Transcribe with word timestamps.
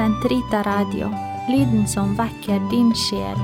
Sentrita 0.00 0.62
Radio, 0.62 1.10
lyden 1.48 1.88
som 1.88 2.14
vekker 2.16 2.70
din 2.70 2.94
sjel. 2.96 3.36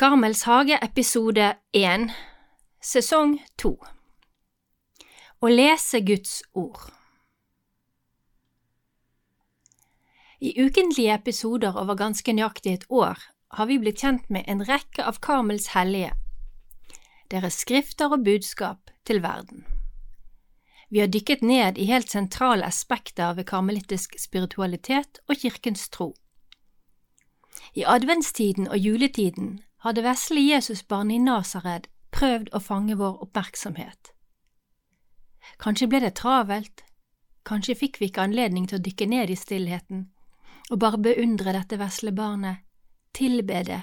Karmels 0.00 0.42
hage 0.42 0.78
episode 0.80 1.56
1 1.76 2.06
Sesong 2.80 3.34
2 3.60 3.74
Å 5.44 5.50
lese 5.52 6.00
Guds 6.08 6.38
ord 6.56 6.88
I 10.40 10.54
ukentlige 10.56 11.18
episoder 11.20 11.76
over 11.76 11.98
ganske 12.00 12.32
nøyaktig 12.32 12.78
et 12.78 12.86
år 12.88 13.20
har 13.58 13.68
vi 13.68 13.76
blitt 13.84 14.00
kjent 14.00 14.24
med 14.32 14.48
en 14.48 14.64
rekke 14.64 15.04
av 15.04 15.20
Karmels 15.20 15.74
hellige, 15.76 16.14
deres 17.28 17.60
skrifter 17.60 18.16
og 18.16 18.24
budskap 18.24 18.88
til 19.04 19.20
verden. 19.20 19.68
Vi 20.90 21.00
har 21.00 21.06
dykket 21.06 21.42
ned 21.42 21.78
i 21.78 21.84
helt 21.84 22.10
sentrale 22.10 22.66
aspekter 22.66 23.34
ved 23.34 23.46
karmelittisk 23.46 24.16
spiritualitet 24.18 25.20
og 25.28 25.36
kirkens 25.38 25.88
tro. 25.88 26.14
I 27.74 27.84
adventstiden 27.86 28.66
og 28.68 28.78
juletiden 28.78 29.60
har 29.86 29.94
det 29.94 30.04
vesle 30.04 30.42
Jesusbarnet 30.42 31.14
i 31.14 31.22
Nasared 31.22 31.86
prøvd 32.10 32.50
å 32.52 32.58
fange 32.58 32.98
vår 32.98 33.22
oppmerksomhet. 33.22 34.10
Kanskje 35.62 35.86
ble 35.86 36.02
det 36.02 36.16
travelt, 36.18 36.82
kanskje 37.46 37.78
fikk 37.78 38.00
vi 38.00 38.10
ikke 38.10 38.26
anledning 38.26 38.66
til 38.66 38.80
å 38.80 38.82
dykke 38.82 39.06
ned 39.06 39.30
i 39.30 39.38
stillheten 39.38 40.08
og 40.70 40.78
bare 40.82 40.98
beundre 41.02 41.54
dette 41.54 41.78
vesle 41.78 42.12
barnet, 42.14 42.66
tilbe 43.14 43.62
det, 43.66 43.80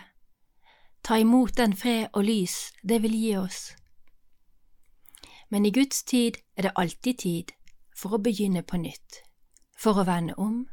ta 1.04 1.18
imot 1.20 1.56
den 1.56 1.74
fred 1.76 2.12
og 2.14 2.28
lys 2.28 2.74
det 2.84 3.02
vil 3.04 3.16
gi 3.16 3.34
oss 3.40 3.62
men 5.50 5.66
i 5.66 5.72
Guds 5.72 6.04
tid 6.04 6.38
er 6.56 6.68
det 6.68 6.76
alltid 6.76 7.20
tid 7.24 7.54
for 7.96 8.16
å 8.16 8.22
begynne 8.22 8.64
på 8.64 8.80
nytt, 8.82 9.24
for 9.78 10.00
å 10.00 10.06
vende 10.08 10.36
om, 10.38 10.66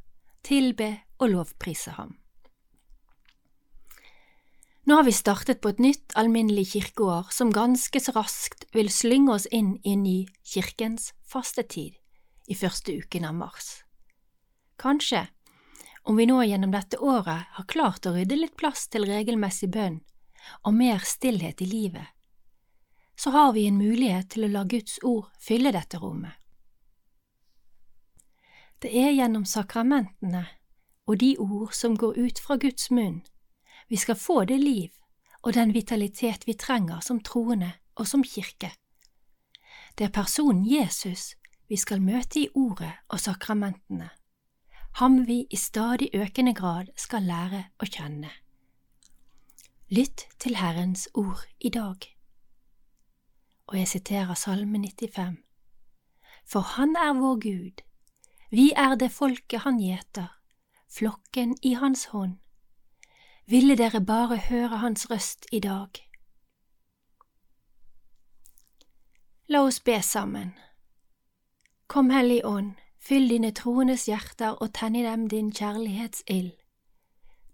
tilbe 0.44 0.90
og 1.18 1.32
lovprise 1.32 1.94
ham. 1.96 2.16
Nå 4.84 4.98
har 4.98 5.06
vi 5.06 5.14
startet 5.16 5.62
på 5.64 5.70
et 5.72 5.80
nytt 5.80 6.12
alminnelig 6.20 6.74
kirkeår 6.74 7.30
som 7.32 7.52
ganske 7.54 8.00
så 8.04 8.12
raskt 8.12 8.66
vil 8.76 8.90
slynge 8.92 9.32
oss 9.32 9.46
inn 9.48 9.78
i 9.80 9.94
en 9.94 10.02
ny 10.04 10.18
kirkens 10.44 11.14
faste 11.24 11.64
tid 11.64 11.96
i 12.52 12.56
første 12.58 12.92
uken 12.92 13.24
av 13.24 13.38
mars. 13.38 13.70
Kanskje, 14.76 15.22
om 16.04 16.20
vi 16.20 16.26
nå 16.28 16.42
gjennom 16.44 16.74
dette 16.74 17.00
året 17.00 17.48
har 17.56 17.70
klart 17.70 18.04
å 18.04 18.12
rydde 18.12 18.36
litt 18.36 18.58
plass 18.60 18.84
til 18.92 19.08
regelmessig 19.08 19.70
bønn 19.72 20.02
og 20.68 20.76
mer 20.76 21.00
stillhet 21.08 21.64
i 21.64 21.70
livet, 21.70 22.04
så 23.16 23.30
har 23.30 23.52
vi 23.52 23.66
en 23.66 23.78
mulighet 23.78 24.30
til 24.34 24.46
å 24.46 24.52
la 24.52 24.64
Guds 24.64 24.98
ord 25.02 25.30
fylle 25.40 25.72
dette 25.72 25.98
rommet. 25.98 26.34
Det 28.82 28.90
er 29.00 29.14
gjennom 29.16 29.46
sakramentene 29.48 30.44
og 31.06 31.18
de 31.20 31.34
ord 31.38 31.72
som 31.72 31.96
går 31.96 32.18
ut 32.18 32.40
fra 32.40 32.56
Guds 32.60 32.90
munn, 32.90 33.22
vi 33.88 33.96
skal 33.96 34.16
få 34.16 34.44
det 34.44 34.58
liv 34.60 34.90
og 35.42 35.54
den 35.54 35.74
vitalitet 35.74 36.46
vi 36.46 36.56
trenger 36.56 37.00
som 37.04 37.20
troende 37.20 37.72
og 37.96 38.08
som 38.08 38.24
kirke. 38.24 38.72
Det 39.98 40.08
er 40.08 40.12
personen 40.12 40.64
Jesus 40.66 41.34
vi 41.68 41.76
skal 41.76 42.00
møte 42.02 42.40
i 42.40 42.48
ordet 42.54 42.92
og 43.08 43.20
sakramentene, 43.20 44.10
ham 45.00 45.24
vi 45.26 45.44
i 45.50 45.56
stadig 45.56 46.10
økende 46.14 46.54
grad 46.54 46.90
skal 46.96 47.28
lære 47.28 47.64
å 47.78 47.88
kjenne. 47.88 48.32
Lytt 49.92 50.26
til 50.40 50.56
Herrens 50.56 51.08
ord 51.14 51.44
i 51.60 51.70
dag 51.70 52.13
og 53.66 53.78
jeg 53.78 53.88
siterer 53.88 54.34
Salme 54.34 54.78
95. 54.78 55.36
For 56.46 56.60
Han 56.60 56.96
er 56.96 57.12
vår 57.20 57.40
Gud, 57.40 57.82
vi 58.50 58.72
er 58.76 58.94
det 58.94 59.10
folket 59.10 59.60
Han 59.60 59.78
gjeter, 59.80 60.28
flokken 60.88 61.56
i 61.62 61.72
Hans 61.74 62.04
hånd. 62.04 62.36
Ville 63.46 63.76
dere 63.76 64.00
bare 64.00 64.36
høre 64.36 64.76
Hans 64.76 65.10
røst 65.10 65.46
i 65.52 65.60
dag? 65.60 65.88
La 69.48 69.60
oss 69.60 69.80
be 69.80 70.02
sammen. 70.02 70.54
Kom, 71.86 72.10
Hellig 72.10 72.40
Ånd, 72.44 72.72
fyll 72.98 73.28
dine 73.28 73.50
troendes 73.52 74.06
hjerter 74.08 74.56
og 74.62 74.72
tenn 74.72 74.96
i 74.96 75.02
dem 75.04 75.28
din 75.28 75.52
kjærlighetsild. 75.52 76.52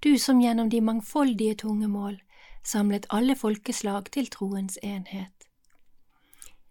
Du 0.05 0.19
som 0.19 0.41
gjennom 0.41 0.71
de 0.71 0.81
mangfoldige 0.81 1.55
tungemål 1.55 2.21
samlet 2.65 3.07
alle 3.11 3.37
folkeslag 3.37 4.13
til 4.13 4.31
troens 4.31 4.79
enhet. 4.83 5.50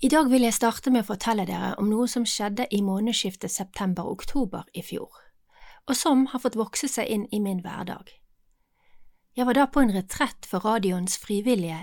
I 0.00 0.08
dag 0.12 0.28
vil 0.28 0.44
jeg 0.44 0.52
starte 0.52 0.90
med 0.92 1.06
å 1.06 1.08
fortelle 1.08 1.46
dere 1.48 1.70
om 1.80 1.88
noe 1.88 2.04
som 2.10 2.26
skjedde 2.28 2.66
i 2.68 2.82
månedsskiftet 2.84 3.52
september–oktober 3.52 4.66
i 4.76 4.82
fjor, 4.84 5.08
og 5.88 5.96
som 5.96 6.26
har 6.34 6.42
fått 6.42 6.58
vokse 6.60 6.90
seg 6.92 7.08
inn 7.08 7.24
i 7.32 7.40
min 7.40 7.62
hverdag. 7.64 8.10
Jeg 9.36 9.48
var 9.48 9.56
da 9.56 9.64
på 9.72 9.80
en 9.80 9.94
retrett 9.96 10.48
for 10.48 10.68
radioens 10.68 11.16
frivillige 11.20 11.80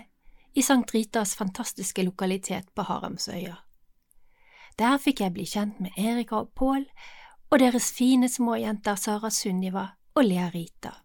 i 0.53 0.61
Sankt 0.61 0.93
Ritas 0.93 1.33
fantastiske 1.39 2.05
lokalitet 2.05 2.69
på 2.77 2.85
Haramsøya. 2.85 3.57
Der 4.77 5.01
fikk 5.01 5.25
jeg 5.25 5.33
bli 5.33 5.49
kjent 5.49 5.81
med 5.81 5.97
Erika 5.97 6.43
og 6.43 6.53
Pål 6.53 6.85
og 7.49 7.59
deres 7.61 7.89
fine 7.97 8.29
små 8.29 8.59
jenter 8.61 8.97
Sara 8.97 9.33
Sunniva 9.33 9.87
og 10.13 10.25
Lea 10.29 10.51
Rita. 10.53 10.99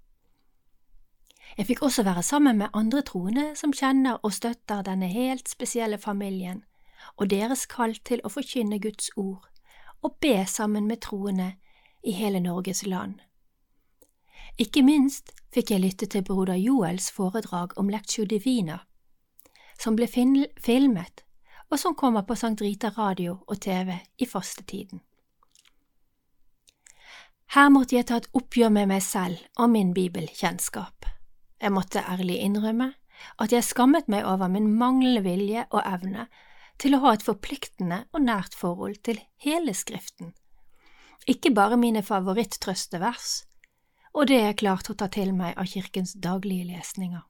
Jeg 1.57 1.73
fikk 1.73 1.87
også 1.89 2.05
være 2.05 2.23
sammen 2.23 2.61
med 2.61 2.73
andre 2.77 3.01
troende 3.01 3.55
som 3.57 3.73
kjenner 3.73 4.21
og 4.21 4.37
støtter 4.37 4.85
denne 4.85 5.09
helt 5.09 5.49
spesielle 5.49 5.97
familien 6.01 6.68
og 7.17 7.31
deres 7.31 7.67
kall 7.67 7.97
til 8.05 8.23
å 8.25 8.33
forkynne 8.33 8.81
Guds 8.83 9.11
ord 9.17 9.47
og 10.03 10.19
be 10.23 10.45
sammen 10.47 10.87
med 10.87 11.03
troende 11.03 11.53
i 12.07 12.13
hele 12.15 12.41
Norges 12.41 12.85
land. 12.87 13.19
Ikke 14.59 14.83
minst 14.83 15.33
fikk 15.55 15.73
jeg 15.73 15.83
lytte 15.83 16.07
til 16.07 16.25
broder 16.27 16.59
Joels 16.59 17.11
foredrag 17.15 17.75
om 17.79 17.91
Lectio 17.91 18.25
Divina, 18.25 18.81
som 19.79 19.97
ble 19.99 20.07
filmet 20.11 21.25
og 21.69 21.79
som 21.79 21.95
kommer 21.95 22.25
på 22.25 22.37
Sankt 22.39 22.63
Rita 22.65 22.91
radio 22.97 23.39
og 23.47 23.61
TV 23.61 23.93
i 24.19 24.27
fastetiden. 24.27 25.03
Her 27.55 27.69
måtte 27.73 27.97
jeg 27.97 28.09
ta 28.09 28.19
et 28.21 28.29
oppgjør 28.37 28.73
med 28.73 28.91
meg 28.91 29.03
selv 29.05 29.41
og 29.57 29.71
min 29.73 29.95
bibelkjennskap. 29.97 31.07
Jeg 31.61 31.73
måtte 31.73 32.05
ærlig 32.05 32.43
innrømme 32.45 32.93
at 33.41 33.53
jeg 33.53 33.65
skammet 33.65 34.09
meg 34.09 34.27
over 34.29 34.51
min 34.53 34.69
manglende 34.79 35.25
vilje 35.25 35.65
og 35.71 35.81
evne 35.87 36.29
til 36.79 36.95
å 36.95 37.03
ha 37.03 37.15
et 37.17 37.27
forpliktende 37.27 38.05
og 38.13 38.25
nært 38.25 38.55
forhold 38.55 39.03
til 39.07 39.21
hele 39.45 39.75
Skriften, 39.75 40.33
ikke 41.29 41.53
bare 41.53 41.77
mine 41.77 42.03
favoritttrøstevers 42.07 43.43
og 44.19 44.27
det 44.31 44.39
jeg 44.41 44.59
klarte 44.63 44.93
å 44.93 44.99
ta 44.99 45.09
til 45.13 45.35
meg 45.37 45.59
av 45.61 45.69
kirkens 45.71 46.15
daglige 46.19 46.67
lesninger. 46.73 47.23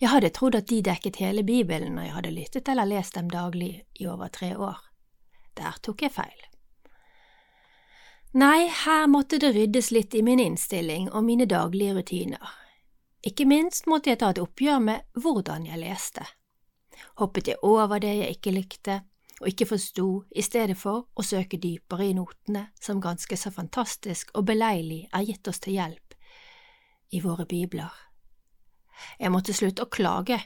Jeg 0.00 0.10
hadde 0.12 0.30
trodd 0.34 0.56
at 0.56 0.68
de 0.70 0.80
dekket 0.86 1.18
hele 1.20 1.42
Bibelen 1.44 1.96
når 1.96 2.06
jeg 2.06 2.14
hadde 2.16 2.34
lyttet 2.34 2.68
eller 2.70 2.88
lest 2.88 3.18
dem 3.18 3.30
daglig 3.30 3.72
i 4.00 4.06
over 4.08 4.30
tre 4.32 4.54
år. 4.56 4.78
Der 5.58 5.76
tok 5.82 6.04
jeg 6.06 6.14
feil. 6.14 6.40
Nei, 8.34 8.66
her 8.66 9.06
måtte 9.10 9.38
det 9.38 9.52
ryddes 9.54 9.92
litt 9.94 10.14
i 10.14 10.22
min 10.26 10.42
innstilling 10.42 11.10
og 11.12 11.26
mine 11.26 11.46
daglige 11.46 11.98
rutiner. 11.98 12.54
Ikke 13.24 13.46
minst 13.46 13.86
måtte 13.90 14.10
jeg 14.10 14.20
ta 14.22 14.32
et 14.32 14.42
oppgjør 14.42 14.80
med 14.82 15.20
hvordan 15.22 15.68
jeg 15.68 15.80
leste 15.84 16.26
hoppet 17.20 17.52
jeg 17.52 17.60
over 17.62 18.00
det 18.02 18.14
jeg 18.18 18.38
ikke 18.38 18.54
likte 18.54 19.00
og 19.40 19.48
ikke 19.50 19.66
forsto, 19.66 20.08
i 20.30 20.42
stedet 20.46 20.76
for 20.78 21.08
å 21.18 21.24
søke 21.26 21.58
dypere 21.58 22.06
i 22.06 22.14
notene 22.14 22.68
som 22.80 23.02
ganske 23.02 23.36
så 23.36 23.50
fantastisk 23.50 24.30
og 24.38 24.46
beleilig 24.46 25.08
er 25.12 25.26
gitt 25.26 25.50
oss 25.50 25.58
til 25.60 25.74
hjelp 25.78 26.14
i 27.14 27.20
våre 27.20 27.46
bibler. 27.46 27.90
Jeg 29.18 29.34
måtte 29.34 29.54
slutte 29.56 29.84
å 29.84 29.90
klage 29.90 30.38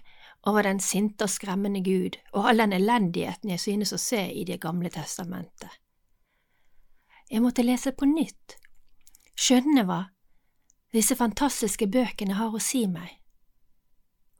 over 0.48 0.64
den 0.64 0.80
sinte 0.80 1.26
og 1.26 1.32
skremmende 1.32 1.82
Gud 1.84 2.16
og 2.32 2.48
all 2.48 2.64
den 2.64 2.74
elendigheten 2.78 3.52
jeg 3.52 3.62
synes 3.62 3.92
å 3.92 4.00
se 4.00 4.22
i 4.32 4.44
Det 4.48 4.60
gamle 4.60 4.90
testamentet. 4.90 5.70
Jeg 7.28 7.44
måtte 7.44 7.62
lese 7.62 7.92
på 7.92 8.08
nytt, 8.08 8.56
skjønne 9.36 9.84
hva 9.84 10.06
disse 10.96 11.14
fantastiske 11.16 11.86
bøkene 11.86 12.38
har 12.38 12.54
å 12.54 12.62
si 12.62 12.86
meg, 12.88 13.18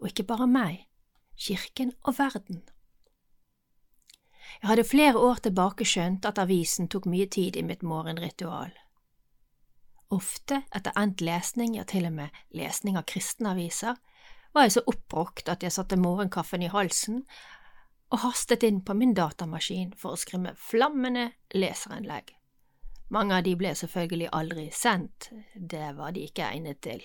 og 0.01 0.09
ikke 0.09 0.25
bare 0.25 0.47
meg, 0.49 0.88
kirken 1.39 1.95
og 2.03 2.19
verden. 2.19 2.65
Jeg 4.59 4.71
hadde 4.73 4.85
flere 4.85 5.19
år 5.19 5.41
tilbake 5.45 5.87
skjønt 5.87 6.27
at 6.27 6.41
avisen 6.43 6.89
tok 6.91 7.07
mye 7.07 7.29
tid 7.31 7.57
i 7.57 7.63
mitt 7.63 7.85
morgenritual. 7.87 8.73
Ofte 10.11 10.63
etter 10.75 10.97
endt 10.97 11.21
lesning, 11.21 11.77
ja 11.77 11.85
til 11.85 12.09
og 12.09 12.17
med 12.17 12.43
lesning 12.57 12.97
av 12.97 13.07
kristne 13.11 13.53
aviser, 13.53 13.99
var 14.57 14.65
jeg 14.65 14.79
så 14.79 14.83
oppbrukt 14.89 15.51
at 15.53 15.63
jeg 15.63 15.75
satte 15.77 16.01
morgenkaffen 16.01 16.65
i 16.65 16.73
halsen 16.73 17.23
og 18.09 18.23
hastet 18.25 18.65
inn 18.65 18.81
på 18.81 18.97
min 18.97 19.13
datamaskin 19.15 19.93
for 20.01 20.17
å 20.17 20.21
skrimme 20.21 20.55
flammende 20.57 21.29
leserinnlegg. 21.55 22.33
Mange 23.13 23.37
av 23.37 23.45
de 23.45 23.55
ble 23.57 23.75
selvfølgelig 23.77 24.33
aldri 24.37 24.67
sendt, 24.73 25.31
det 25.55 25.93
var 25.97 26.17
de 26.17 26.25
ikke 26.29 26.49
egnet 26.49 26.81
til. 26.85 27.05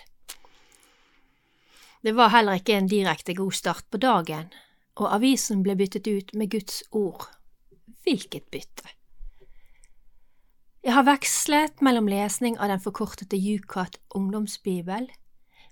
Det 2.03 2.15
var 2.15 2.33
heller 2.33 2.59
ikke 2.59 2.75
en 2.75 2.89
direkte 2.91 3.33
god 3.35 3.51
start 3.55 3.85
på 3.91 3.97
dagen, 3.97 4.49
og 4.99 5.13
avisen 5.15 5.61
ble 5.63 5.77
byttet 5.79 6.07
ut 6.07 6.33
med 6.35 6.51
Guds 6.51 6.83
ord. 6.91 7.29
Hvilket 8.03 8.43
bytte! 8.51 8.91
Jeg 10.83 10.93
har 10.93 11.05
vekslet 11.07 11.79
mellom 11.79 12.09
lesning 12.11 12.57
av 12.59 12.67
den 12.67 12.83
forkortede 12.83 13.39
Jukat 13.39 14.01
ungdomsbibel, 14.11 15.07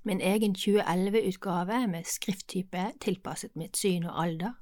min 0.08 0.22
egen 0.22 0.56
2011-utgave 0.56 1.84
med 1.92 2.08
skrifttype 2.08 2.86
tilpasset 3.04 3.52
mitt 3.60 3.76
syn 3.78 4.08
og 4.08 4.22
alder, 4.24 4.54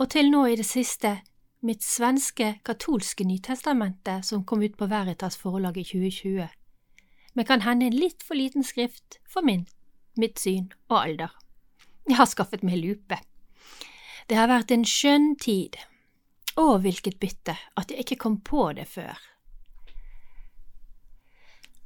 og 0.00 0.08
til 0.10 0.30
nå 0.32 0.46
i 0.48 0.56
det 0.56 0.66
siste 0.66 1.18
mitt 1.60 1.84
svenske 1.84 2.54
katolske 2.64 3.26
Nytestamentet 3.28 4.24
som 4.24 4.46
kom 4.48 4.64
ut 4.64 4.80
på 4.80 4.88
Veritas 4.88 5.36
forlag 5.36 5.76
i 5.76 5.84
2020, 5.84 6.48
men 7.34 7.46
kan 7.46 7.68
hende 7.68 7.92
en 7.92 8.00
litt 8.00 8.24
for 8.24 8.38
liten 8.38 8.64
skrift 8.64 9.20
for 9.28 9.44
min, 9.44 9.68
mitt 10.20 10.40
syn 10.42 10.68
og 10.90 10.98
alder. 11.00 11.34
Jeg 12.08 12.18
har 12.18 12.28
skaffet 12.30 12.64
meg 12.66 12.80
lupe. 12.82 13.18
Det 14.28 14.36
har 14.36 14.50
vært 14.50 14.72
en 14.74 14.84
skjønn 14.84 15.34
tid, 15.40 15.78
å, 16.58 16.76
hvilket 16.82 17.18
bytte, 17.22 17.54
at 17.78 17.92
jeg 17.92 18.04
ikke 18.04 18.22
kom 18.24 18.40
på 18.44 18.70
det 18.76 18.88
før. 18.90 19.16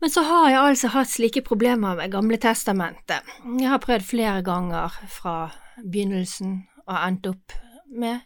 Men 0.03 0.11
så 0.11 0.25
har 0.27 0.49
jeg 0.51 0.59
altså 0.59 0.89
hatt 0.97 1.11
slike 1.13 1.45
problemer 1.47 1.95
med 1.95 2.11
Gamle 2.11 2.39
testamentet. 2.43 3.23
Jeg 3.47 3.69
har 3.71 3.79
prøvd 3.85 4.09
flere 4.09 4.43
ganger 4.43 4.97
fra 5.07 5.37
begynnelsen 5.79 6.57
og 6.89 6.97
endt 6.97 7.29
opp 7.31 7.55
med 7.87 8.25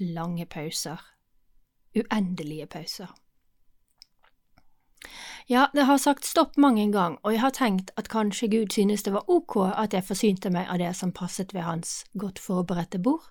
lange 0.00 0.48
pauser. 0.50 0.98
Uendelige 1.94 2.66
pauser. 2.66 3.12
Ja, 5.50 5.66
det 5.74 5.82
har 5.82 5.98
sagt 5.98 6.24
stopp 6.24 6.54
mange 6.62 6.84
ganger, 6.94 7.18
og 7.26 7.32
jeg 7.34 7.40
har 7.42 7.50
tenkt 7.50 7.88
at 7.98 8.06
kanskje 8.12 8.46
Gud 8.52 8.70
synes 8.70 9.02
det 9.02 9.10
var 9.16 9.26
ok 9.26 9.56
at 9.66 9.96
jeg 9.96 10.06
forsynte 10.06 10.52
meg 10.54 10.68
av 10.70 10.78
det 10.78 10.92
som 10.94 11.10
passet 11.10 11.50
ved 11.56 11.66
hans 11.66 12.04
godt 12.14 12.38
forberedte 12.38 13.00
bord. 13.02 13.24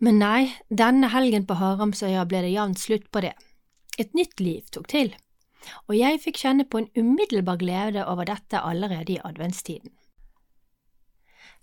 Men 0.00 0.16
nei, 0.22 0.54
denne 0.72 1.10
helgen 1.12 1.44
på 1.44 1.58
Haramsøya 1.60 2.24
ble 2.30 2.40
det 2.46 2.54
jevnt 2.54 2.80
slutt 2.80 3.04
på 3.12 3.20
det. 3.26 3.34
Et 4.00 4.16
nytt 4.16 4.40
liv 4.40 4.64
tok 4.72 4.88
til, 4.88 5.12
og 5.90 5.98
jeg 5.98 6.22
fikk 6.24 6.40
kjenne 6.40 6.64
på 6.64 6.80
en 6.80 6.88
umiddelbar 6.96 7.60
glede 7.60 8.08
over 8.08 8.24
dette 8.32 8.56
allerede 8.56 9.18
i 9.18 9.20
adventstiden. 9.20 9.92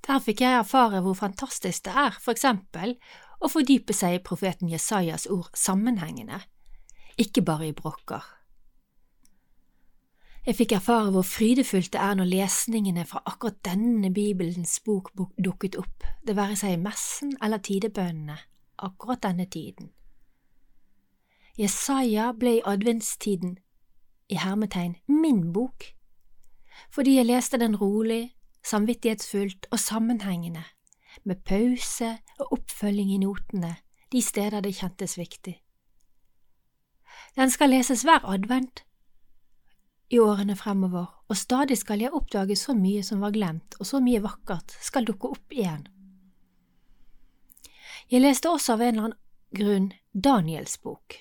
Der 0.06 0.22
fikk 0.22 0.46
jeg 0.46 0.60
erfare 0.60 1.02
hvor 1.02 1.18
fantastisk 1.18 1.90
det 1.90 1.98
er, 1.98 2.14
for 2.22 2.38
eksempel, 2.38 3.00
å 3.42 3.50
fordype 3.50 3.98
seg 3.98 4.20
i 4.20 4.24
profeten 4.30 4.70
Jesajas 4.70 5.26
ord 5.34 5.50
sammenhengende, 5.58 6.44
ikke 7.18 7.42
bare 7.42 7.74
i 7.74 7.74
brokker. 7.74 8.35
Jeg 10.46 10.60
fikk 10.60 10.76
erfare 10.78 11.10
hvor 11.10 11.26
frydefullt 11.26 11.94
det 11.96 12.02
er 12.02 12.18
når 12.20 12.28
lesningene 12.30 13.06
fra 13.10 13.24
akkurat 13.26 13.58
denne 13.66 14.12
Bibelens 14.14 14.78
bok 14.86 15.10
dukket 15.18 15.78
opp, 15.82 16.06
det 16.22 16.36
være 16.38 16.58
seg 16.60 16.76
i 16.76 16.82
messen 16.84 17.34
eller 17.42 17.64
tidebønnene, 17.66 18.38
akkurat 18.78 19.24
denne 19.26 19.48
tiden. 19.50 19.90
Jesaja 21.58 22.30
ble 22.38 22.60
i 22.60 22.64
adventstiden, 22.66 23.58
i 24.30 24.38
hermetegn, 24.38 25.00
min 25.10 25.54
bok, 25.54 25.90
fordi 26.94 27.18
jeg 27.18 27.32
leste 27.32 27.58
den 27.58 27.78
rolig, 27.82 28.36
samvittighetsfullt 28.66 29.66
og 29.72 29.80
sammenhengende, 29.80 30.64
med 31.24 31.42
pause 31.46 32.18
og 32.40 32.60
oppfølging 32.60 33.16
i 33.16 33.22
notene, 33.24 33.78
de 34.12 34.22
steder 34.22 34.62
det 34.62 34.76
kjentes 34.78 35.18
viktig. 35.18 35.58
Den 37.36 37.50
skal 37.50 37.74
leses 37.74 38.04
hver 38.06 38.22
advent, 38.30 38.86
i 40.10 40.20
årene 40.20 40.56
fremover, 40.56 41.08
og 41.30 41.38
stadig 41.38 41.78
skal 41.80 42.04
jeg 42.04 42.14
oppdage 42.14 42.58
så 42.60 42.76
mye 42.78 43.04
som 43.04 43.24
var 43.24 43.34
glemt, 43.34 43.78
og 43.80 43.90
så 43.90 44.02
mye 44.04 44.22
vakkert 44.24 44.76
skal 44.84 45.08
dukke 45.08 45.32
opp 45.34 45.56
igjen. 45.56 45.88
Jeg 48.12 48.22
leste 48.22 48.52
også 48.52 48.76
av 48.76 48.84
en 48.86 48.92
eller 48.94 49.08
annen 49.08 49.22
grunn 49.56 49.88
Daniels 50.12 50.78
bok. 50.82 51.18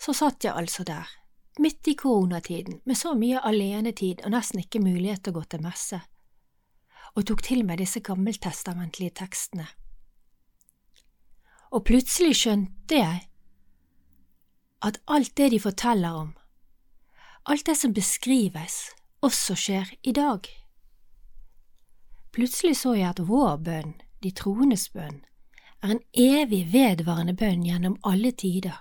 Så 0.00 0.14
satt 0.16 0.44
jeg 0.46 0.56
altså 0.56 0.84
der, 0.88 1.08
midt 1.60 1.88
i 1.88 1.94
koronatiden, 1.98 2.80
med 2.84 2.96
så 2.96 3.12
mye 3.18 3.42
alenetid 3.44 4.24
og 4.24 4.32
nesten 4.32 4.64
ikke 4.64 4.82
mulighet 4.84 5.24
til 5.24 5.34
å 5.34 5.40
gå 5.40 5.44
til 5.52 5.64
messe, 5.64 6.00
og 7.14 7.26
tok 7.28 7.44
til 7.44 7.64
meg 7.68 7.82
disse 7.82 8.00
gammeltestamentlige 8.04 9.16
tekstene. 9.20 9.66
Og 11.74 11.84
plutselig 11.84 12.38
skjønte 12.40 12.96
jeg 12.96 13.20
at 14.84 15.00
alt 15.10 15.32
det 15.36 15.50
de 15.52 15.60
forteller 15.60 16.16
om, 16.24 16.32
alt 17.44 17.66
det 17.66 17.76
som 17.76 17.92
beskrives, 17.92 18.94
også 19.24 19.56
skjer 19.58 19.92
i 20.02 20.12
dag. 20.12 20.48
Plutselig 22.34 22.76
så 22.80 22.94
jeg 22.96 23.10
at 23.12 23.22
vår 23.28 23.60
bønn, 23.64 23.94
de 24.24 24.32
troendes 24.34 24.88
bønn, 24.92 25.20
er 25.84 25.94
en 25.94 26.02
evig 26.16 26.64
vedvarende 26.72 27.36
bønn 27.36 27.64
gjennom 27.66 27.98
alle 28.08 28.32
tider, 28.32 28.80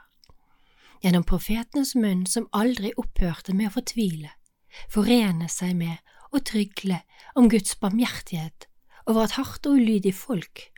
gjennom 1.03 1.25
profetenes 1.27 1.93
munn 1.99 2.25
som 2.25 2.47
aldri 2.55 2.93
opphørte 2.97 3.53
med 3.53 3.69
å 3.69 3.75
fortvile, 3.77 4.31
forene 4.89 5.49
seg 5.51 5.75
med 5.77 5.99
og 6.33 6.45
trygle 6.47 7.03
om 7.35 7.49
Guds 7.51 7.75
barmhjertighet 7.81 8.69
over 9.05 9.25
et 9.25 9.35
hardt 9.37 9.67
og 9.67 9.77
ulydig 9.77 10.15
folk 10.15 10.69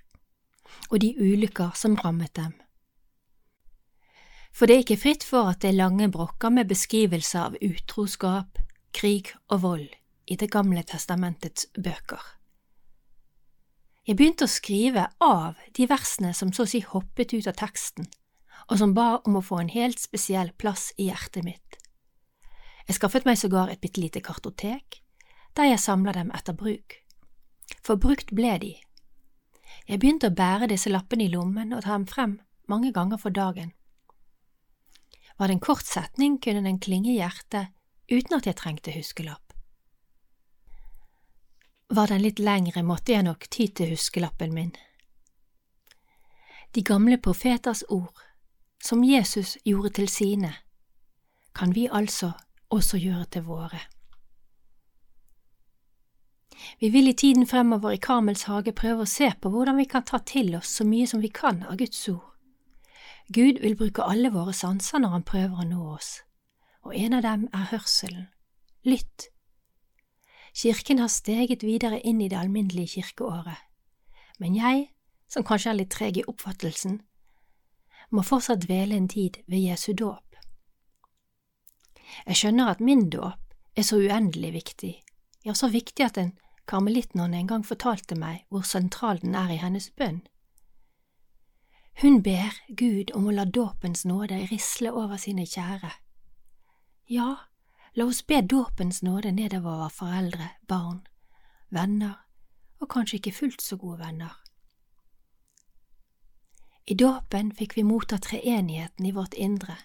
og 0.89 0.99
de 1.01 1.13
ulykker 1.15 1.75
som 1.77 1.95
rammet 2.01 2.33
dem 2.35 2.53
for 4.55 4.67
det 4.67 4.75
er 4.75 4.85
ikke 4.85 5.01
fritt 5.01 5.25
for 5.27 5.51
at 5.51 5.59
det 5.63 5.73
er 5.73 5.81
lange 5.81 6.07
brokker 6.11 6.53
med 6.53 6.69
beskrivelser 6.69 7.49
av 7.49 7.57
utroskap, 7.59 8.61
krig 8.95 9.33
og 9.51 9.61
vold 9.65 9.89
i 10.31 10.35
Det 10.39 10.47
gamle 10.49 10.81
testamentets 10.83 11.67
bøker. 11.75 12.21
Jeg 14.07 14.15
begynte 14.17 14.47
å 14.47 14.49
skrive 14.49 15.03
av 15.21 15.59
de 15.75 15.85
versene 15.89 16.31
som 16.33 16.53
så 16.53 16.63
å 16.63 16.69
si 16.69 16.81
hoppet 16.81 17.33
ut 17.33 17.47
av 17.51 17.57
teksten, 17.59 18.07
og 18.69 18.79
som 18.79 18.95
ba 18.95 19.19
om 19.25 19.37
å 19.37 19.43
få 19.43 19.59
en 19.59 19.69
helt 19.69 19.99
spesiell 19.99 20.49
plass 20.57 20.93
i 20.97 21.11
hjertet 21.11 21.45
mitt. 21.45 21.77
Jeg 22.87 22.97
skaffet 22.97 23.25
meg 23.25 23.37
sågar 23.37 23.69
et 23.69 23.81
bitte 23.81 24.01
lite 24.01 24.21
kartotek, 24.21 25.01
der 25.53 25.69
jeg 25.69 25.83
samla 25.83 26.13
dem 26.13 26.31
etter 26.33 26.53
bruk. 26.57 27.01
For 27.83 28.01
brukt 28.01 28.31
ble 28.33 28.57
de. 28.61 28.73
Jeg 29.85 29.99
begynte 29.99 30.31
å 30.31 30.37
bære 30.37 30.71
disse 30.71 30.89
lappene 30.89 31.27
i 31.27 31.33
lommen 31.33 31.73
og 31.73 31.83
ta 31.83 31.97
dem 31.97 32.07
frem 32.09 32.39
mange 32.65 32.93
ganger 32.93 33.21
for 33.21 33.29
dagen 33.29 33.73
var 35.37 35.47
det 35.47 35.53
en 35.53 35.59
kort 35.59 35.85
setning, 35.85 36.37
kunne 36.37 36.61
den 36.61 36.79
klinge 36.79 37.11
i 37.11 37.19
hjertet 37.19 37.67
uten 38.11 38.37
at 38.37 38.45
jeg 38.47 38.57
trengte 38.59 38.93
huskelapp. 38.95 39.53
Var 41.89 42.07
den 42.09 42.23
litt 42.23 42.39
lengre, 42.39 42.83
måtte 42.83 43.13
jeg 43.13 43.25
nok 43.25 43.47
ty 43.51 43.67
til 43.67 43.91
huskelappen 43.93 44.53
min. 44.53 44.71
De 46.71 46.83
gamle 46.83 47.17
profeters 47.17 47.83
ord, 47.89 48.13
som 48.83 49.03
Jesus 49.03 49.57
gjorde 49.63 49.93
til 49.99 50.09
sine, 50.09 50.53
kan 51.55 51.75
vi 51.75 51.87
altså 51.87 52.33
også 52.69 52.97
gjøre 52.99 53.25
til 53.31 53.45
våre. 53.47 53.79
Vi 56.79 56.89
vil 56.89 57.07
i 57.07 57.13
tiden 57.13 57.47
fremover 57.47 57.95
i 57.95 58.01
Karmels 58.01 58.43
hage 58.49 58.73
prøve 58.75 59.03
å 59.03 59.09
se 59.09 59.29
på 59.41 59.51
hvordan 59.51 59.77
vi 59.77 59.87
kan 59.91 60.03
ta 60.03 60.19
til 60.23 60.55
oss 60.57 60.71
så 60.79 60.87
mye 60.87 61.07
som 61.07 61.21
vi 61.21 61.29
kan 61.29 61.63
av 61.67 61.77
Guds 61.79 62.07
ord 62.09 62.34
Gud 63.33 63.61
vil 63.61 63.75
bruke 63.75 64.03
alle 64.05 64.29
våre 64.29 64.53
sanser 64.53 65.01
når 65.01 65.13
han 65.15 65.23
prøver 65.25 65.61
å 65.61 65.65
nå 65.65 65.85
oss, 65.95 66.19
og 66.85 66.93
en 66.93 67.15
av 67.17 67.23
dem 67.25 67.47
er 67.53 67.71
hørselen. 67.71 68.27
Lytt! 68.85 69.31
Kirken 70.55 71.01
har 71.01 71.09
steget 71.09 71.65
videre 71.65 71.97
inn 72.05 72.21
i 72.21 72.29
det 72.29 72.37
alminnelige 72.37 73.01
kirkeåret, 73.01 73.57
men 74.39 74.55
jeg, 74.55 74.85
som 75.27 75.43
kanskje 75.43 75.71
er 75.71 75.79
litt 75.79 75.91
treg 75.91 76.19
i 76.21 76.27
oppfattelsen, 76.29 76.99
må 78.13 78.21
fortsatt 78.21 78.61
dvele 78.67 78.95
en 78.95 79.09
tid 79.09 79.41
ved 79.49 79.65
Jesu 79.65 79.91
dåp. 79.97 80.37
Jeg 82.29 82.37
skjønner 82.39 82.71
at 82.71 82.83
min 82.83 83.09
dåp 83.09 83.41
er 83.75 83.83
så 83.83 83.97
uendelig 83.97 84.53
viktig, 84.53 84.93
ja, 85.43 85.57
så 85.57 85.71
viktig 85.73 86.05
at 86.05 86.21
en 86.21 86.35
karmelittnonne 86.69 87.41
en 87.41 87.49
gang 87.49 87.65
fortalte 87.65 88.15
meg 88.17 88.45
hvor 88.53 88.63
sentral 88.69 89.19
den 89.21 89.35
er 89.35 89.49
i 89.51 89.59
hennes 89.61 89.89
bønn. 89.97 90.21
Hun 92.01 92.21
ber 92.21 92.53
Gud 92.67 93.11
om 93.15 93.27
å 93.27 93.31
la 93.31 93.45
dåpens 93.45 94.03
nåde 94.05 94.41
risle 94.49 94.91
over 94.91 95.17
sine 95.17 95.45
kjære. 95.47 95.91
Ja, 97.07 97.29
la 97.95 98.05
oss 98.05 98.19
be 98.27 98.41
dåpens 98.41 98.99
nåde 99.01 99.31
nedover 99.31 99.89
foreldre, 99.89 100.49
barn, 100.67 101.05
venner 101.69 102.17
og 102.83 102.89
kanskje 102.91 103.21
ikke 103.21 103.31
fullt 103.37 103.61
så 103.61 103.77
gode 103.79 103.99
venner. 103.99 104.33
I 106.87 106.93
dåpen 106.99 107.53
fikk 107.55 107.77
vi 107.77 107.83
motta 107.83 108.17
treenigheten 108.21 109.05
i 109.05 109.13
vårt 109.15 109.33
indre. 109.33 109.77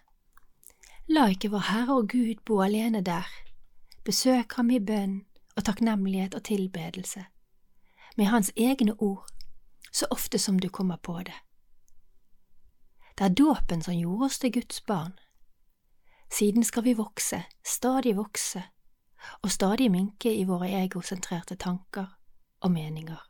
La 1.08 1.28
ikke 1.30 1.52
vår 1.54 1.62
Herre 1.68 2.00
og 2.02 2.08
Gud 2.10 2.42
bo 2.46 2.58
alene 2.64 3.00
der. 3.06 3.28
Besøk 4.04 4.58
ham 4.58 4.70
i 4.74 4.80
bønn 4.82 5.20
og 5.56 5.64
takknemlighet 5.64 6.34
og 6.34 6.42
tilbedelse, 6.44 7.24
med 8.16 8.26
Hans 8.26 8.50
egne 8.56 8.94
ord, 8.98 9.26
så 9.92 10.06
ofte 10.10 10.38
som 10.38 10.58
du 10.58 10.68
kommer 10.68 10.96
på 10.96 11.18
det. 11.22 11.38
Det 13.20 13.26
er 13.26 13.34
dåpen 13.36 13.82
som 13.84 13.92
gjorde 13.92 14.24
oss 14.24 14.38
til 14.40 14.52
Guds 14.52 14.80
barn. 14.80 15.12
Siden 16.32 16.64
skal 16.64 16.86
vi 16.86 16.94
vokse, 16.96 17.42
stadig 17.60 18.14
vokse, 18.16 18.62
og 19.42 19.50
stadig 19.52 19.90
minke 19.92 20.32
i 20.32 20.46
våre 20.48 20.70
egosentrerte 20.78 21.58
tanker 21.60 22.06
og 22.60 22.72
meninger. 22.72 23.20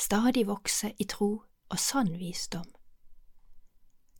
Stadig 0.00 0.46
vokse 0.46 0.94
i 0.98 1.04
tro 1.04 1.44
og 1.68 1.78
sann 1.78 2.16
visdom. 2.18 2.64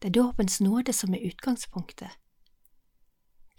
Det 0.02 0.12
er 0.12 0.20
dåpens 0.20 0.60
nåde 0.60 0.92
som 0.92 1.14
er 1.14 1.24
utgangspunktet. 1.24 2.12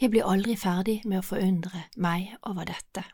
Jeg 0.02 0.14
blir 0.14 0.30
aldri 0.30 0.54
ferdig 0.54 1.02
med 1.06 1.24
å 1.24 1.30
forundre 1.34 1.88
meg 1.98 2.36
over 2.46 2.70
dette. 2.70 3.10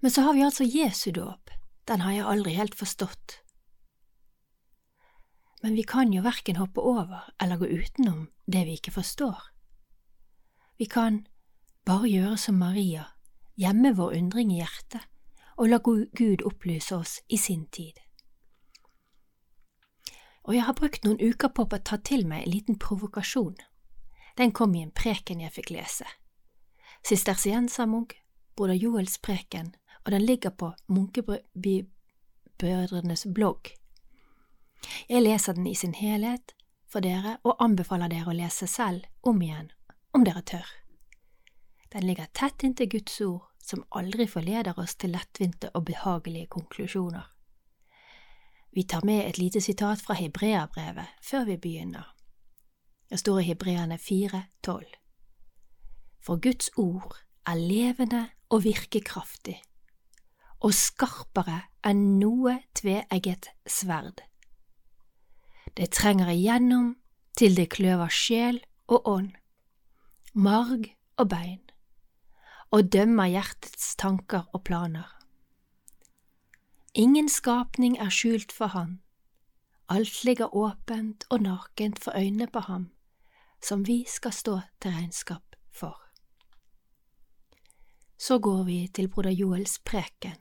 Men 0.00 0.10
så 0.10 0.26
har 0.26 0.34
vi 0.34 0.48
altså 0.50 0.66
Jesu 0.66 1.12
dåp, 1.14 1.50
den 1.86 2.00
har 2.00 2.12
jeg 2.12 2.26
aldri 2.26 2.58
helt 2.58 2.74
forstått. 2.74 3.44
Men 5.62 5.74
vi 5.74 5.82
kan 5.82 6.12
jo 6.12 6.22
verken 6.22 6.56
hoppe 6.56 6.80
over 6.80 7.30
eller 7.42 7.58
gå 7.58 7.66
utenom 7.66 8.28
det 8.46 8.64
vi 8.64 8.76
ikke 8.78 8.94
forstår. 8.94 9.40
Vi 10.78 10.86
kan 10.86 11.26
bare 11.86 12.08
gjøre 12.08 12.36
som 12.38 12.60
Maria, 12.60 13.08
gjemme 13.58 13.90
vår 13.98 14.14
undring 14.20 14.52
i 14.54 14.60
hjertet 14.60 15.02
og 15.58 15.68
la 15.68 15.78
Gud 15.82 16.42
opplyse 16.46 16.96
oss 16.96 17.20
i 17.28 17.36
sin 17.36 17.66
tid. 17.66 17.92
Og 20.42 20.54
jeg 20.54 20.64
har 20.64 20.74
brukt 20.78 21.04
noen 21.04 21.20
uker 21.20 21.48
på 21.52 21.62
å 21.66 21.78
ta 21.84 21.96
til 21.98 22.26
meg 22.26 22.42
en 22.44 22.52
liten 22.52 22.78
provokasjon. 22.78 23.56
Den 24.38 24.52
kom 24.54 24.74
i 24.74 24.82
en 24.86 24.94
preken 24.94 25.40
jeg 25.42 25.52
fikk 25.52 25.70
lese. 25.74 26.06
Sistersiensermunk, 27.04 28.14
broder 28.56 28.74
Joels 28.78 29.18
preken, 29.18 29.74
og 30.06 30.12
den 30.14 30.24
ligger 30.24 30.50
på 30.50 30.74
Munkebrødrenes 30.88 33.26
blogg. 33.34 33.68
Jeg 35.08 35.22
leser 35.22 35.56
den 35.56 35.66
i 35.66 35.74
sin 35.74 35.94
helhet 35.94 36.54
for 36.88 37.04
dere 37.04 37.36
og 37.44 37.60
anbefaler 37.62 38.10
dere 38.12 38.32
å 38.32 38.36
lese 38.36 38.66
selv 38.66 39.04
om 39.22 39.42
igjen, 39.44 39.70
om 40.16 40.24
dere 40.24 40.42
tør. 40.42 40.68
Den 41.92 42.06
ligger 42.08 42.28
tett 42.36 42.64
inntil 42.64 42.88
Guds 42.92 43.20
ord, 43.24 43.44
som 43.60 43.84
aldri 43.96 44.26
forleder 44.28 44.78
oss 44.80 44.94
til 44.96 45.12
lettvinte 45.12 45.70
og 45.76 45.84
behagelige 45.88 46.48
konklusjoner. 46.52 47.26
Vi 48.72 48.84
tar 48.84 49.04
med 49.04 49.26
et 49.26 49.38
lite 49.38 49.60
sitat 49.60 50.00
fra 50.04 50.14
Hebreabrevet 50.14 51.16
før 51.24 51.44
vi 51.44 51.56
begynner. 51.56 52.14
Det 53.08 53.18
står 53.20 53.40
i 53.40 53.48
Hebreane 53.48 53.96
4,12. 53.96 54.84
For 56.20 56.40
Guds 56.40 56.70
ord 56.76 57.16
er 57.46 57.56
levende 57.56 58.26
og 58.52 58.64
virkekraftig, 58.64 59.56
og 60.60 60.74
skarpere 60.76 61.62
enn 61.86 62.18
noe 62.20 62.58
tveegget 62.76 63.48
sverd. 63.68 64.20
Det 65.76 65.90
trenger 65.90 66.30
igjennom 66.32 66.96
til 67.38 67.56
det 67.56 67.68
kløver 67.70 68.08
sjel 68.08 68.60
og 68.86 69.08
ånd, 69.08 69.32
marg 70.34 70.88
og 71.16 71.28
bein, 71.28 71.62
og 72.70 72.92
dømmer 72.92 73.30
hjertets 73.30 73.94
tanker 73.96 74.48
og 74.52 74.64
planer. 74.64 75.06
Ingen 76.94 77.28
skapning 77.28 77.98
er 77.98 78.10
skjult 78.10 78.52
for 78.52 78.74
Han, 78.74 78.98
alt 79.88 80.24
ligger 80.24 80.54
åpent 80.54 81.24
og 81.30 81.42
nakent 81.42 81.98
for 82.02 82.12
øynene 82.16 82.46
på 82.46 82.60
ham, 82.60 82.90
som 83.62 83.86
vi 83.86 84.04
skal 84.08 84.32
stå 84.32 84.60
til 84.80 84.90
regnskap 84.90 85.56
for. 85.70 86.02
Så 88.18 88.38
går 88.38 88.62
vi 88.64 88.88
til 88.94 89.08
broder 89.08 89.30
Joels 89.30 89.78
preken. 89.78 90.36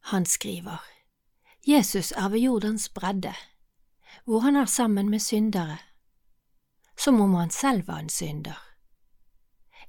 Han 0.00 0.26
skriver, 0.26 0.80
Jesus 1.70 2.12
er 2.12 2.28
ved 2.28 2.38
Jordans 2.38 2.88
bredde, 2.88 3.34
hvor 4.24 4.38
han 4.38 4.56
er 4.56 4.64
sammen 4.64 5.10
med 5.10 5.18
syndere, 5.18 5.78
som 6.98 7.20
om 7.20 7.34
han 7.34 7.50
selv 7.50 7.86
var 7.86 7.98
en 7.98 8.08
synder. 8.08 8.66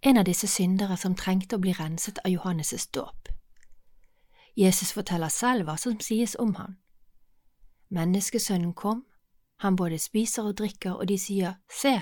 En 0.02 0.18
av 0.18 0.26
disse 0.26 0.48
syndere 0.48 0.98
som 0.98 1.16
trengte 1.16 1.58
å 1.58 1.62
bli 1.64 1.74
renset 1.74 2.20
av 2.26 2.30
Johannes' 2.32 2.86
dåp. 2.94 3.30
Jesus 4.56 4.94
forteller 4.94 5.34
selv 5.34 5.66
hva 5.66 5.76
som 5.78 5.98
sies 6.00 6.36
om 6.40 6.54
han. 6.56 6.78
Menneskesønnen 7.90 8.74
kom, 8.74 9.06
han 9.58 9.76
både 9.76 9.98
spiser 10.00 10.52
og 10.52 10.60
drikker, 10.62 10.92
og 10.92 11.08
de 11.08 11.18
sier, 11.18 11.58
Se, 11.70 11.96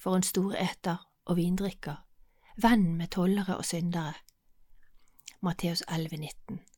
for 0.00 0.16
en 0.16 0.24
storeter 0.24 0.96
og 1.26 1.36
vindrikker, 1.36 2.00
venn 2.56 2.96
med 2.96 3.12
tollere 3.12 3.56
og 3.56 3.64
syndere. 3.64 4.16
Matteus 5.42 5.84
11, 5.88 6.16
19. 6.16 6.75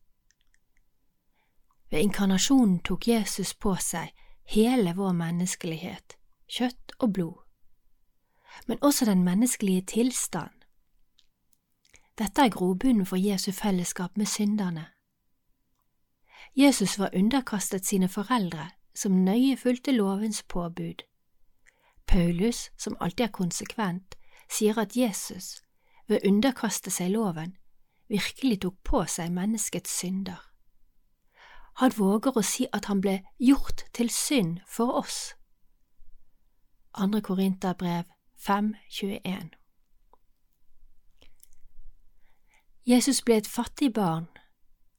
Ved 1.91 2.01
inkarnasjonen 2.01 2.79
tok 2.85 3.09
Jesus 3.09 3.55
på 3.55 3.75
seg 3.81 4.13
hele 4.49 4.93
vår 4.97 5.13
menneskelighet, 5.17 6.17
kjøtt 6.49 6.93
og 6.99 7.13
blod, 7.13 7.39
men 8.67 8.79
også 8.83 9.05
den 9.05 9.25
menneskelige 9.25 9.83
tilstand. 9.83 10.53
Dette 12.19 12.43
er 12.43 12.51
grobunnen 12.51 13.07
for 13.07 13.17
Jesu 13.17 13.53
fellesskap 13.53 14.17
med 14.17 14.27
synderne. 14.27 14.87
Jesus 16.57 16.99
var 16.99 17.11
underkastet 17.15 17.87
sine 17.87 18.09
foreldre, 18.09 18.71
som 18.95 19.25
nøye 19.25 19.57
fulgte 19.57 19.93
lovens 19.93 20.43
påbud. 20.43 21.05
Paulus, 22.07 22.71
som 22.79 22.97
alltid 23.01 23.25
er 23.25 23.33
konsekvent, 23.33 24.17
sier 24.51 24.79
at 24.79 24.97
Jesus, 24.97 25.63
ved 26.09 26.19
å 26.19 26.29
underkaste 26.33 26.91
seg 26.91 27.13
loven, 27.13 27.55
virkelig 28.09 28.63
tok 28.65 28.77
på 28.85 29.05
seg 29.07 29.31
menneskets 29.33 29.93
synder. 30.01 30.48
Han 31.79 31.93
våger 31.97 32.37
å 32.37 32.43
si 32.43 32.67
at 32.73 32.89
han 32.91 33.01
ble 33.01 33.21
gjort 33.39 33.85
til 33.95 34.11
synd 34.11 34.59
for 34.67 34.99
oss. 34.99 35.35
Andre 36.95 37.21
Korinterbrev 37.23 38.05
5.21 38.39 39.55
Jesus 42.89 43.23
ble 43.23 43.37
et 43.39 43.47
fattig 43.47 43.93
barn 43.95 44.27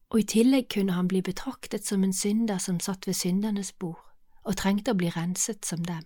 og 0.09 0.19
i 0.19 0.25
tillegg 0.25 0.69
kunne 0.73 0.95
han 0.95 1.09
bli 1.09 1.21
betraktet 1.21 1.85
som 1.85 2.03
en 2.03 2.13
synder 2.13 2.57
som 2.57 2.79
satt 2.79 3.07
ved 3.07 3.17
syndernes 3.17 3.71
bord 3.71 4.01
og 4.43 4.57
trengte 4.57 4.95
å 4.95 4.97
bli 4.97 5.11
renset 5.13 5.65
som 5.65 5.83
dem. 5.85 6.05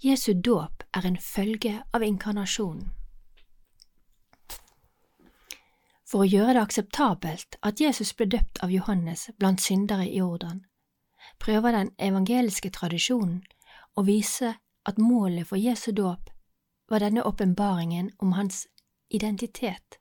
Jesu 0.00 0.32
dåp 0.32 0.84
er 0.96 1.06
en 1.06 1.18
følge 1.20 1.82
av 1.92 2.02
inkarnasjonen. 2.06 2.88
For 6.10 6.24
å 6.24 6.26
gjøre 6.26 6.56
det 6.56 6.62
akseptabelt 6.64 7.56
at 7.62 7.80
Jesus 7.80 8.10
ble 8.18 8.26
døpt 8.34 8.58
av 8.64 8.72
Johannes 8.74 9.28
blant 9.38 9.62
syndere 9.62 10.08
i 10.08 10.18
Jordan, 10.18 10.64
prøver 11.38 11.76
den 11.76 11.92
evangeliske 12.02 12.72
tradisjonen 12.74 13.44
å 13.94 14.02
vise 14.08 14.56
at 14.90 14.98
målet 14.98 15.46
for 15.46 15.60
Jesu 15.60 15.92
dåp 15.94 16.32
var 16.90 17.04
denne 17.04 17.22
åpenbaringen 17.22 18.10
om 18.18 18.32
hans 18.34 18.66
identitet. 19.08 20.00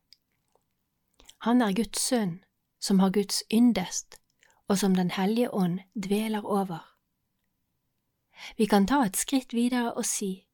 Han 1.46 1.62
er 1.62 1.78
Guds 1.78 2.02
sønn 2.02 2.40
som 2.80 3.00
har 3.00 3.14
Guds 3.14 3.44
yndest, 3.54 4.18
og 4.70 4.78
som 4.78 4.96
Den 4.96 5.12
hellige 5.12 5.50
ånd 5.54 5.80
dveler 5.94 6.46
over. 6.46 6.80
Vi 8.58 8.66
kan 8.66 8.86
ta 8.86 9.04
et 9.06 9.18
skritt 9.18 9.54
videre 9.54 9.94
og 9.94 10.06
si 10.06 10.46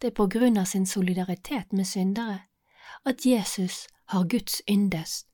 det 0.00 0.12
er 0.12 0.14
på 0.14 0.28
grunn 0.30 0.56
av 0.58 0.64
sin 0.64 0.86
solidaritet 0.86 1.72
med 1.72 1.86
syndere 1.86 2.40
at 3.04 3.26
Jesus 3.26 3.88
har 4.08 4.28
Guds 4.28 4.62
yndest 4.70 5.26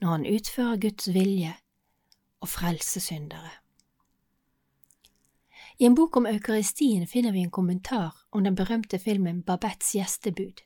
når 0.00 0.10
han 0.10 0.26
utfører 0.26 0.80
Guds 0.80 1.08
vilje 1.14 1.54
og 2.40 2.48
frelser 2.48 3.00
syndere. 3.00 3.50
I 5.78 5.84
en 5.84 5.94
bok 5.94 6.16
om 6.16 6.26
eukaristien 6.26 7.06
finner 7.06 7.32
vi 7.32 7.44
en 7.44 7.52
kommentar 7.52 8.14
om 8.32 8.44
den 8.44 8.56
berømte 8.56 8.98
filmen 8.98 9.42
Babettes 9.42 9.92
gjestebud. 9.94 10.62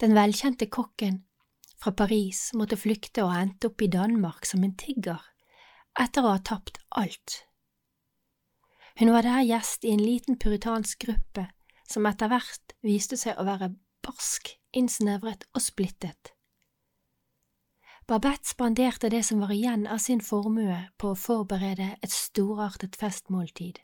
Den 0.00 0.14
velkjente 0.14 0.66
kokken 0.66 1.22
fra 1.80 1.92
Paris 1.96 2.50
måtte 2.54 2.76
flykte 2.76 3.24
og 3.24 3.34
endte 3.36 3.70
opp 3.70 3.82
i 3.82 3.90
Danmark 3.92 4.46
som 4.48 4.64
en 4.64 4.74
tigger, 4.76 5.22
etter 6.00 6.26
å 6.26 6.34
ha 6.34 6.42
tapt 6.44 6.82
alt. 6.90 7.44
Hun 8.98 9.12
var 9.14 9.24
der 9.24 9.46
gjest 9.46 9.86
i 9.86 9.94
en 9.94 10.02
liten 10.02 10.38
puritansk 10.38 11.06
gruppe 11.06 11.46
som 11.88 12.06
etter 12.10 12.28
hvert 12.30 12.74
viste 12.84 13.16
seg 13.16 13.38
å 13.38 13.46
være 13.46 13.72
barsk, 14.04 14.56
innsnevret 14.76 15.46
og 15.54 15.62
splittet. 15.62 16.34
Babette 18.10 18.48
spanderte 18.50 19.10
det 19.10 19.22
som 19.26 19.42
var 19.42 19.52
igjen 19.54 19.86
av 19.86 20.00
sin 20.02 20.20
formue 20.20 20.78
på 20.98 21.12
å 21.12 21.18
forberede 21.18 21.92
et 22.02 22.10
storartet 22.10 22.98
festmåltid. 22.98 23.78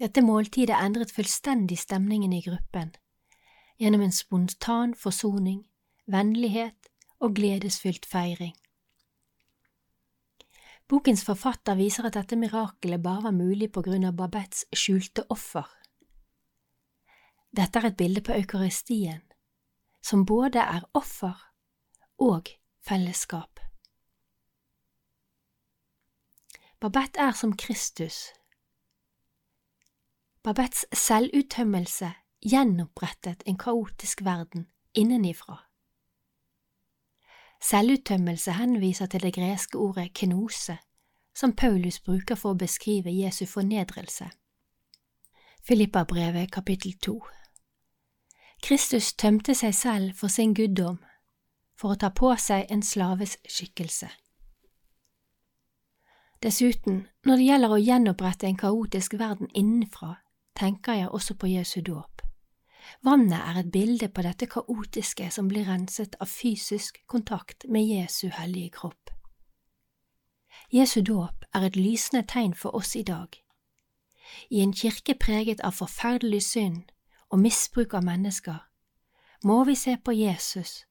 Dette 0.00 0.22
måltidet 0.24 0.78
endret 0.80 1.12
fullstendig 1.12 1.76
stemningen 1.78 2.32
i 2.32 2.40
gruppen, 2.40 2.94
gjennom 3.76 4.06
en 4.06 4.16
spontan 4.16 4.94
forsoning 4.96 5.66
vennlighet 6.10 6.90
og 7.20 7.36
gledesfylt 7.36 8.08
feiring. 8.08 8.54
Bokens 10.90 11.22
forfatter 11.22 11.76
viser 11.78 12.08
at 12.08 12.16
dette 12.16 12.38
mirakelet 12.38 13.02
bare 13.02 13.28
var 13.28 13.36
mulig 13.36 13.70
på 13.70 13.82
grunn 13.86 14.08
av 14.08 14.16
Babettes 14.18 14.64
skjulte 14.74 15.22
offer. 15.30 15.68
Dette 17.54 17.78
er 17.78 17.90
et 17.90 17.98
bilde 17.98 18.22
på 18.26 18.34
eukaristien, 18.34 19.22
som 20.02 20.26
både 20.26 20.58
er 20.58 20.84
offer 20.94 21.52
og 22.18 22.48
fellesskap. 22.80 23.60
Babette 26.80 27.20
er 27.20 27.32
som 27.32 27.56
Kristus. 27.56 28.32
Babettes 30.42 30.86
selvuttømmelse 30.96 32.12
gjenopprettet 32.40 33.42
en 33.46 33.58
kaotisk 33.58 34.24
verden 34.24 34.70
innenifra. 34.94 35.58
Selvuttømmelse 37.60 38.52
henviser 38.52 39.06
til 39.06 39.20
det 39.22 39.34
greske 39.34 39.78
ordet 39.78 40.14
kenose, 40.14 40.78
som 41.34 41.52
Paulus 41.52 42.00
bruker 42.00 42.34
for 42.34 42.54
å 42.54 42.60
beskrive 42.62 43.12
Jesu 43.12 43.44
fornedrelse. 43.46 44.30
Filippa-brevet 45.68 46.50
kapittel 46.52 46.96
2 47.04 47.20
Kristus 48.62 49.12
tømte 49.12 49.54
seg 49.54 49.74
selv 49.74 50.14
for 50.14 50.28
sin 50.28 50.54
guddom, 50.54 50.98
for 51.78 51.94
å 51.94 52.00
ta 52.00 52.10
på 52.12 52.32
seg 52.36 52.68
en 52.70 52.82
slaves 52.84 53.38
skikkelse. 53.48 54.10
Dessuten, 56.40 57.06
når 57.26 57.36
det 57.36 57.46
gjelder 57.46 57.72
å 57.74 57.80
gjenopprette 57.80 58.48
en 58.48 58.56
kaotisk 58.56 59.16
verden 59.20 59.50
innenfra, 59.54 60.14
tenker 60.56 60.96
jeg 60.96 61.12
også 61.12 61.36
på 61.36 61.50
Jesu 61.52 61.80
dåp. 61.84 62.22
Vannet 63.04 63.40
er 63.40 63.60
et 63.60 63.72
bilde 63.72 64.08
på 64.08 64.24
dette 64.24 64.48
kaotiske 64.50 65.28
som 65.30 65.48
blir 65.48 65.68
renset 65.68 66.16
av 66.20 66.28
fysisk 66.32 67.02
kontakt 67.06 67.68
med 67.68 67.84
Jesu 67.84 68.28
hellige 68.32 68.72
kropp. 68.80 69.12
Jesu 70.72 71.00
dåp 71.02 71.44
er 71.54 71.66
et 71.66 71.76
lysende 71.76 72.24
tegn 72.28 72.54
for 72.54 72.76
oss 72.76 72.96
i 72.96 73.02
dag. 73.02 73.36
I 74.50 74.62
en 74.62 74.72
kirke 74.72 75.14
preget 75.14 75.60
av 75.66 75.76
forferdelig 75.76 76.42
synd 76.46 76.90
og 77.30 77.38
misbruk 77.38 77.94
av 77.94 78.04
mennesker, 78.04 78.58
må 79.44 79.64
vi 79.64 79.74
se 79.74 79.96
på 79.96 80.12
Jesus, 80.12 80.84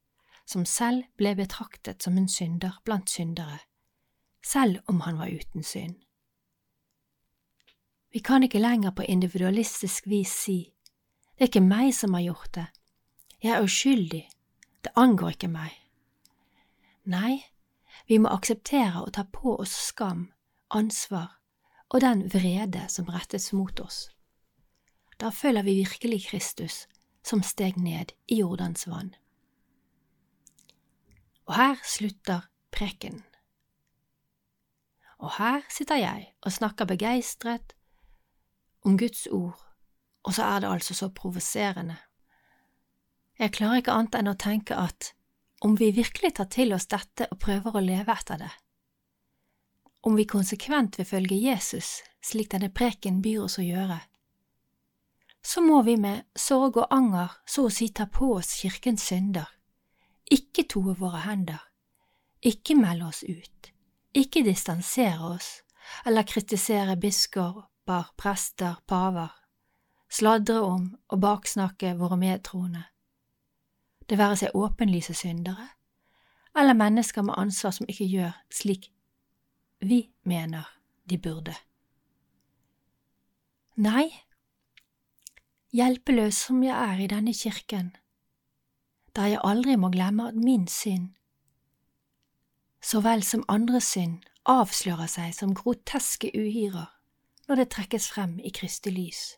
som 0.46 0.66
selv 0.66 1.04
ble 1.18 1.36
betraktet 1.36 2.04
som 2.04 2.18
en 2.18 2.28
synder 2.28 2.80
blant 2.86 3.10
syndere, 3.10 3.60
selv 4.42 4.80
om 4.88 5.02
han 5.06 5.20
var 5.20 5.30
uten 5.30 5.64
synd. 5.64 6.00
Vi 8.12 8.20
kan 8.20 8.44
ikke 8.44 8.60
lenger 8.60 8.92
på 8.92 9.06
individualistisk 9.06 10.08
vis 10.10 10.34
si 10.34 10.60
det 11.40 11.46
er 11.46 11.52
ikke 11.54 11.62
meg 11.64 11.94
som 11.96 12.16
har 12.18 12.22
gjort 12.26 12.50
det. 12.52 12.66
Jeg 13.40 13.52
er 13.56 13.64
uskyldig. 13.64 14.26
Det 14.84 14.92
angår 15.00 15.38
ikke 15.38 15.48
meg. 15.48 15.72
Nei, 17.08 17.38
vi 18.12 18.18
må 18.20 18.28
akseptere 18.34 19.00
å 19.00 19.14
ta 19.16 19.24
på 19.24 19.54
oss 19.64 19.72
skam, 19.72 20.26
ansvar 20.68 21.38
og 21.88 22.04
den 22.04 22.26
vrede 22.28 22.84
som 22.92 23.08
rettes 23.08 23.54
mot 23.56 23.80
oss. 23.80 24.10
Da 25.20 25.30
følger 25.30 25.64
vi 25.68 25.80
virkelig 25.82 26.26
Kristus, 26.30 26.88
som 27.24 27.44
steg 27.44 27.78
ned 27.78 28.14
i 28.28 28.40
Jordans 28.40 28.88
vann. 28.88 29.14
Og 31.46 31.56
her 31.58 31.80
slutter 31.84 32.48
prekenen. 32.72 33.24
Og 35.20 35.34
her 35.36 35.66
sitter 35.70 36.00
jeg 36.00 36.30
og 36.42 36.54
snakker 36.56 36.88
begeistret 36.88 37.74
om 38.88 38.96
Guds 38.98 39.28
ord 39.28 39.70
og 40.24 40.36
så 40.36 40.46
er 40.46 40.60
det 40.62 40.70
altså 40.70 40.94
så 40.94 41.10
provoserende. 41.10 41.96
Jeg 43.40 43.54
klarer 43.56 43.82
ikke 43.82 43.96
annet 43.96 44.18
enn 44.20 44.32
å 44.32 44.40
tenke 44.40 44.76
at 44.76 45.14
om 45.64 45.76
vi 45.80 45.92
virkelig 45.96 46.36
tar 46.38 46.50
til 46.52 46.74
oss 46.76 46.88
dette 46.92 47.28
og 47.32 47.40
prøver 47.40 47.76
å 47.76 47.84
leve 47.84 48.14
etter 48.14 48.40
det, 48.44 48.52
om 50.08 50.16
vi 50.16 50.28
konsekvent 50.30 51.00
vil 51.00 51.08
følge 51.08 51.40
Jesus 51.40 52.00
slik 52.24 52.52
denne 52.52 52.70
preken 52.72 53.24
byr 53.24 53.48
oss 53.48 53.58
å 53.60 53.66
gjøre, 53.66 54.00
så 55.44 55.62
må 55.62 55.82
vi 55.82 55.96
med 55.98 56.26
sorg 56.36 56.78
og 56.78 56.94
anger 56.94 57.34
så 57.48 57.68
å 57.68 57.74
si 57.74 57.90
ta 57.96 58.06
på 58.12 58.34
oss 58.36 58.58
kirkens 58.62 59.08
synder, 59.10 59.48
ikke 60.32 60.68
toe 60.70 60.94
våre 61.00 61.24
hender, 61.26 61.62
ikke 62.42 62.76
melde 62.78 63.08
oss 63.10 63.24
ut, 63.24 63.72
ikke 64.14 64.44
distansere 64.46 65.34
oss. 65.36 65.50
Eller 66.06 66.22
kritisere 66.22 66.94
biskoper, 67.02 68.12
prester, 68.18 68.76
paver, 68.86 69.32
sladre 70.06 70.60
om 70.62 70.84
og 71.10 71.22
baksnakke 71.24 71.96
våre 71.98 72.20
medtroende, 72.20 72.84
det 74.06 74.18
være 74.22 74.38
seg 74.44 74.58
åpenlyse 74.58 75.16
syndere 75.18 75.72
eller 76.58 76.74
mennesker 76.74 77.22
med 77.22 77.38
ansvar 77.38 77.72
som 77.72 77.88
ikke 77.90 78.06
gjør 78.10 78.38
slik 78.54 78.90
vi 79.80 80.10
mener 80.28 80.68
de 81.10 81.18
burde. 81.18 81.54
Nei, 83.80 84.10
hjelpeløs 85.76 86.36
som 86.48 86.64
jeg 86.64 86.74
er 86.74 87.04
i 87.04 87.08
denne 87.08 87.34
kirken, 87.34 87.96
der 89.16 89.26
jeg 89.34 89.42
aldri 89.44 89.76
må 89.76 89.90
glemme 89.90 90.28
at 90.28 90.36
min 90.36 90.68
synd, 90.68 91.14
så 92.82 93.02
vel 93.04 93.24
som 93.24 93.44
andres 93.48 93.92
synd, 93.94 94.24
avslører 94.50 95.10
seg 95.12 95.34
som 95.36 95.54
groteske 95.54 96.32
uhyrer 96.34 96.88
når 97.48 97.60
det 97.60 97.70
trekkes 97.74 98.08
frem 98.10 98.40
i 98.40 98.50
Kristi 98.56 98.90
lys. 98.94 99.36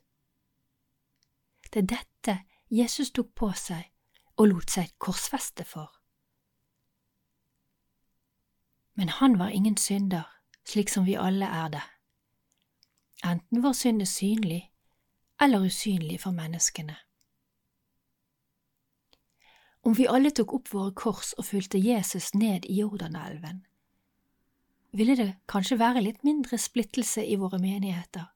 Det 1.74 1.84
er 1.84 1.90
dette 1.96 2.38
Jesus 2.72 3.12
tok 3.12 3.34
på 3.36 3.50
seg 3.58 3.90
og 4.38 4.52
lot 4.52 4.72
seg 4.72 4.94
korsfeste 5.00 5.66
for. 5.68 5.90
Men 8.96 9.10
han 9.10 9.40
var 9.40 9.50
ingen 9.50 9.78
synder, 9.78 10.28
slik 10.68 10.92
som 10.92 11.08
vi 11.08 11.18
alle 11.20 11.48
er 11.48 11.72
det. 11.74 11.84
Enten 13.28 13.64
vår 13.64 13.74
synd 13.74 14.02
er 14.02 14.12
synlig 14.12 14.71
eller 15.42 15.66
usynlig 15.66 16.20
for 16.22 16.36
menneskene. 16.36 16.98
Om 19.82 19.96
vi 19.98 20.06
alle 20.08 20.30
tok 20.30 20.54
opp 20.54 20.74
våre 20.74 20.94
kors 20.94 21.34
og 21.42 21.48
fulgte 21.48 21.82
Jesus 21.82 22.34
ned 22.38 22.68
i 22.70 22.82
Jordanelven, 22.82 23.64
ville 24.94 25.16
det 25.18 25.32
kanskje 25.50 25.80
være 25.80 26.04
litt 26.06 26.22
mindre 26.28 26.60
splittelse 26.62 27.24
i 27.26 27.40
våre 27.40 27.58
menigheter 27.58 28.30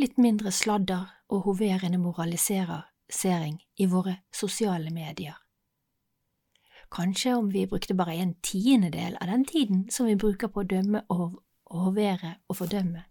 litt 0.00 0.18
mindre 0.18 0.50
sladder 0.52 1.06
og 1.30 1.46
hoverende 1.48 1.98
moralisering 1.98 3.60
i 3.78 3.86
våre 3.86 4.16
sosiale 4.34 4.90
medier. 4.90 5.36
Kanskje 6.94 7.34
om 7.34 7.50
vi 7.50 7.66
brukte 7.66 7.94
bare 7.94 8.14
en 8.14 8.34
tiendedel 8.42 9.16
av 9.20 9.30
den 9.30 9.44
tiden 9.44 9.86
som 9.90 10.06
vi 10.06 10.16
bruker 10.16 10.48
på 10.48 10.62
å 10.62 10.68
dømme 10.68 11.04
og 11.10 11.40
hovere 11.70 12.36
og 12.48 12.58
fordømme, 12.60 13.04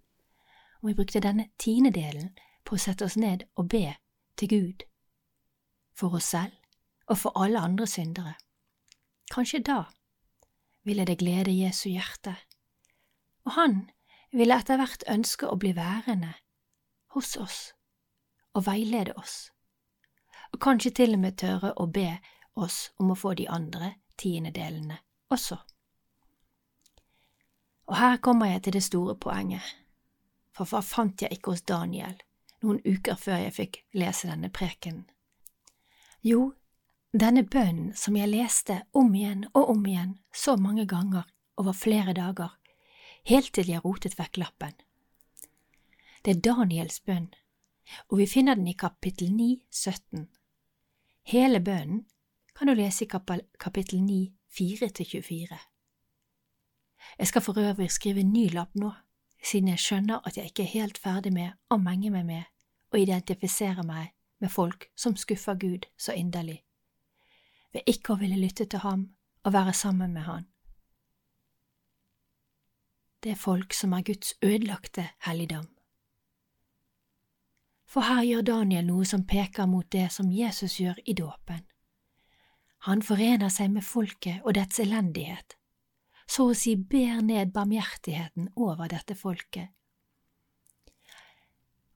om 0.82 0.90
vi 0.90 0.96
brukte 0.96 1.24
denne 1.24 1.50
tiendedelen 1.60 2.32
på 2.63 2.76
å 2.76 2.82
sette 2.82 3.06
oss 3.06 3.17
ned 3.19 3.45
og 3.56 3.69
be 3.69 3.95
til 4.39 4.49
Gud, 4.49 4.86
for 5.93 6.15
oss 6.17 6.32
selv 6.34 6.56
og 7.12 7.19
for 7.19 7.36
alle 7.39 7.60
andre 7.60 7.88
syndere, 7.88 8.36
kanskje 9.32 9.60
da 9.67 9.84
ville 10.84 11.06
det 11.06 11.19
glede 11.19 11.52
Jesu 11.52 11.89
hjerte, 11.89 12.36
og 13.45 13.56
han 13.58 13.89
ville 14.32 14.56
etter 14.56 14.80
hvert 14.80 15.04
ønske 15.12 15.49
å 15.49 15.60
bli 15.60 15.73
værende 15.76 16.34
hos 17.13 17.36
oss 17.38 17.60
og 18.54 18.65
veilede 18.67 19.13
oss, 19.19 19.52
og 20.54 20.62
kanskje 20.63 20.93
til 21.02 21.15
og 21.17 21.23
med 21.26 21.38
tørre 21.38 21.73
å 21.78 21.88
be 21.88 22.17
oss 22.56 22.91
om 22.99 23.12
å 23.12 23.19
få 23.19 23.34
de 23.38 23.47
andre 23.49 23.95
tiendedelene 24.17 24.99
også. 25.34 25.58
Og 27.89 27.97
her 27.99 28.19
kommer 28.23 28.54
jeg 28.54 28.63
til 28.63 28.78
det 28.78 28.84
store 28.86 29.15
poenget, 29.19 29.65
for 30.54 30.69
hva 30.69 30.84
fant 30.86 31.21
jeg 31.21 31.36
ikke 31.36 31.56
hos 31.56 31.65
Daniel 31.67 32.15
noen 32.63 32.82
uker 32.86 33.17
før 33.19 33.43
jeg 33.43 33.56
fikk 33.58 33.80
lese 33.97 34.30
denne 34.30 34.49
preken. 34.54 35.04
Jo, 36.23 36.54
denne 37.13 37.43
bønnen 37.43 37.91
som 37.99 38.15
jeg 38.17 38.32
leste 38.32 38.80
om 38.97 39.13
igjen 39.15 39.45
og 39.54 39.69
om 39.76 39.86
igjen 39.86 40.17
så 40.34 40.56
mange 40.58 40.88
ganger 40.89 41.28
over 41.62 41.76
flere 41.78 42.15
dager, 42.17 42.56
helt 43.30 43.52
til 43.54 43.69
jeg 43.69 43.84
rotet 43.84 44.17
vekk 44.17 44.39
lappen. 44.41 44.73
Det 46.23 46.38
er 46.38 46.41
Daniels 46.47 47.02
bønn, 47.04 47.28
og 48.10 48.17
vi 48.21 48.28
finner 48.32 48.56
den 48.56 48.71
i 48.71 48.78
kapittel 48.80 49.34
9, 49.36 49.60
17. 49.69 50.28
Hele 51.28 51.60
bønnen 51.60 52.06
kan 52.56 52.69
du 52.69 52.73
lese 52.78 53.06
i 53.06 53.12
kapittel 53.60 54.02
9, 54.02 54.34
4–24. 54.54 55.60
Jeg 57.19 57.28
skal 57.28 57.41
for 57.41 57.60
øvrig 57.60 57.91
skrive 57.91 58.23
en 58.23 58.34
ny 58.34 58.47
lapp 58.54 58.76
nå, 58.80 58.91
siden 59.43 59.73
jeg 59.73 59.79
skjønner 59.79 60.23
at 60.27 60.38
jeg 60.38 60.51
ikke 60.51 60.63
er 60.63 60.73
helt 60.73 60.97
ferdig 60.97 61.34
med 61.34 61.51
å 61.69 61.77
menge 61.77 62.12
meg 62.13 62.25
med 62.25 62.43
og 62.93 62.99
identifisere 62.99 63.84
meg 63.84 64.13
med 64.39 64.51
folk 64.51 64.89
som 64.95 65.15
skuffer 65.15 65.56
Gud 65.60 65.88
så 65.97 66.13
inderlig, 66.13 66.63
ved 67.73 67.88
ikke 67.88 68.13
å 68.13 68.19
ville 68.21 68.39
lytte 68.39 68.65
til 68.69 68.84
ham 68.84 69.06
og 69.43 69.53
være 69.53 69.73
sammen 69.73 70.13
med 70.13 70.27
han. 70.27 70.47
Det 73.23 73.32
er 73.32 73.39
folk 73.39 73.73
som 73.73 73.93
er 73.93 74.03
Guds 74.03 74.34
ødelagte 74.43 75.08
helligdom. 75.23 75.67
For 77.88 78.01
her 78.01 78.23
gjør 78.25 78.41
Daniel 78.41 78.88
noe 78.88 79.06
som 79.06 79.23
peker 79.27 79.67
mot 79.69 79.88
det 79.91 80.10
som 80.12 80.32
Jesus 80.32 80.79
gjør 80.79 80.99
i 81.06 81.13
dåpen. 81.13 81.62
Han 82.89 83.01
forener 83.01 83.53
seg 83.53 83.71
med 83.71 83.86
folket 83.88 84.41
og 84.43 84.58
dets 84.58 84.79
elendighet. 84.84 85.56
Så 86.28 86.50
å 86.50 86.58
si 86.58 86.76
ber 86.76 87.22
ned 87.26 87.54
barmhjertigheten 87.56 88.52
over 88.56 88.90
dette 88.92 89.16
folket. 89.16 89.70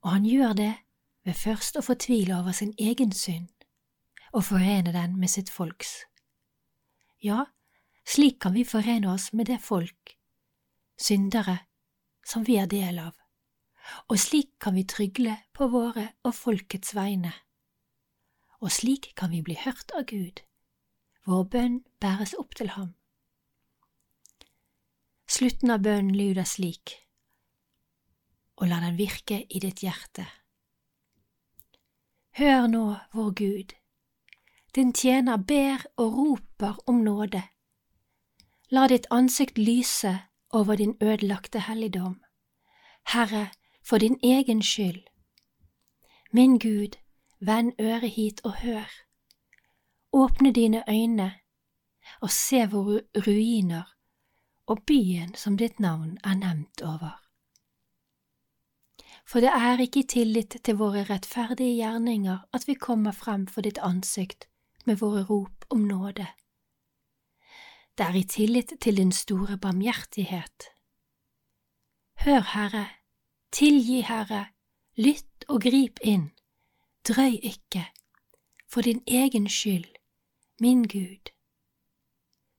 Og 0.03 0.13
han 0.13 0.25
gjør 0.25 0.53
det 0.57 0.73
ved 1.27 1.35
først 1.35 1.79
å 1.79 1.83
fortvile 1.83 2.37
over 2.39 2.55
sin 2.55 2.73
egen 2.79 3.11
synd 3.11 3.49
og 4.33 4.45
forene 4.49 4.93
den 4.93 5.15
med 5.19 5.31
sitt 5.31 5.49
folks. 5.49 6.03
Ja, 7.23 7.47
slik 8.07 8.39
kan 8.43 8.53
vi 8.55 8.67
forene 8.67 9.09
oss 9.13 9.31
med 9.33 9.49
det 9.49 9.59
folk, 9.63 10.17
syndere, 10.99 11.57
som 12.25 12.45
vi 12.47 12.57
er 12.61 12.67
del 12.69 12.99
av, 13.01 13.15
og 14.11 14.19
slik 14.19 14.51
kan 14.61 14.75
vi 14.75 14.83
trygle 14.83 15.37
på 15.55 15.69
våre 15.71 16.09
og 16.27 16.35
folkets 16.35 16.93
vegne. 16.95 17.33
Og 18.59 18.71
slik 18.73 19.13
kan 19.15 19.31
vi 19.31 19.41
bli 19.45 19.55
hørt 19.57 19.91
av 19.95 20.05
Gud, 20.11 20.43
vår 21.25 21.43
bønn 21.51 21.81
bæres 22.01 22.35
opp 22.37 22.55
til 22.55 22.73
ham. 22.75 22.96
Slutten 25.27 25.73
av 25.73 25.81
bønnen 25.83 26.15
lyder 26.15 26.45
slik, 26.47 26.93
og 28.55 28.69
la 28.71 28.77
den 28.79 28.95
virke 28.95 29.41
i 29.51 29.59
ditt 29.59 29.81
hjerte. 29.83 30.23
Hør 32.39 32.67
nå, 32.71 32.83
vår 33.11 33.33
Gud, 33.35 33.73
din 34.75 34.93
tjener 34.93 35.37
ber 35.37 35.83
og 35.97 36.15
roper 36.15 36.77
om 36.87 37.01
nåde. 37.03 37.41
La 38.71 38.85
ditt 38.87 39.09
ansikt 39.11 39.57
lyse 39.57 40.13
over 40.49 40.79
din 40.79 40.95
ødelagte 41.01 41.59
helligdom. 41.59 42.21
Herre, 43.11 43.49
for 43.83 43.97
din 43.97 44.19
egen 44.23 44.61
skyld. 44.63 45.03
Min 46.31 46.59
Gud, 46.59 46.95
vend 47.39 47.73
øret 47.81 48.11
hit 48.11 48.41
og 48.43 48.55
hør. 48.63 48.87
Åpne 50.13 50.53
dine 50.53 50.83
øyne 50.89 51.31
og 52.21 52.31
se 52.31 52.65
våre 52.71 53.01
ruiner 53.27 53.96
og 54.67 54.83
byen 54.85 55.33
som 55.35 55.57
ditt 55.57 55.79
navn 55.79 56.17
er 56.23 56.35
nevnt 56.35 56.81
over. 56.81 57.15
For 59.27 59.43
det 59.43 59.51
er 59.51 59.81
ikke 59.83 59.99
i 59.99 60.07
tillit 60.07 60.55
til 60.63 60.77
våre 60.79 61.03
rettferdige 61.07 61.75
gjerninger 61.75 62.45
at 62.53 62.67
vi 62.67 62.73
kommer 62.79 63.11
frem 63.11 63.47
for 63.47 63.61
ditt 63.61 63.79
ansikt 63.83 64.47
med 64.85 64.99
våre 65.03 65.23
rop 65.27 65.65
om 65.69 65.83
nåde. 65.87 66.27
Det 67.97 68.05
er 68.05 68.15
i 68.15 68.23
tillit 68.23 68.73
til 68.81 68.97
din 68.97 69.11
store 69.11 69.57
barmhjertighet. 69.57 70.69
Hør, 72.23 72.41
Herre, 72.53 72.87
tilgi, 73.51 74.01
Herre, 74.01 74.45
lytt 74.95 75.45
og 75.47 75.61
grip 75.61 75.99
inn, 76.01 76.31
drøy 77.07 77.39
ikke, 77.41 77.87
for 78.69 78.81
din 78.81 79.03
egen 79.07 79.49
skyld, 79.49 79.89
min 80.59 80.83
Gud. 80.87 81.33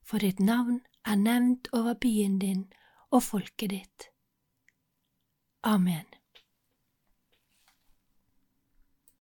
For 0.03 0.19
ditt 0.19 0.41
navn 0.41 0.81
er 1.05 1.17
nevnt 1.17 1.69
over 1.73 1.95
byen 1.95 2.39
din 2.39 2.73
og 3.11 3.23
folket 3.23 3.71
ditt. 3.71 4.09
Amen. 5.63 6.18